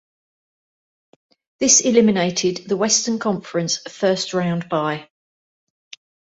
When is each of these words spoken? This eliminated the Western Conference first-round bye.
This 1.59 1.81
eliminated 1.81 2.67
the 2.67 2.75
Western 2.75 3.19
Conference 3.19 3.77
first-round 3.87 4.67
bye. 4.67 5.07